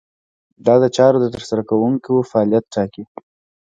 دا 0.65 0.75
د 0.83 0.85
چارو 0.95 1.17
د 1.21 1.25
ترسره 1.35 1.61
کوونکو 1.69 2.27
فعالیت 2.29 2.65
ټاکي. 2.73 3.03